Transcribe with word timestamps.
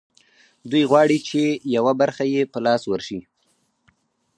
دوی 0.71 0.83
غواړي 0.91 1.17
چې 1.29 1.41
یوه 1.75 1.93
برخه 2.01 2.23
یې 2.33 2.41
په 2.51 2.59
لاس 2.65 2.81
ورشي 2.87 3.19